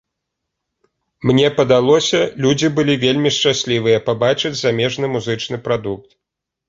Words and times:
Мне 1.31 1.47
падалося, 1.59 2.21
людзі 2.45 2.67
былі 2.79 2.95
вельмі 3.05 3.33
шчаслівыя 3.37 4.03
пабачыць 4.09 4.55
замежны 4.65 5.05
музычны 5.17 5.61
прадукт. 5.69 6.17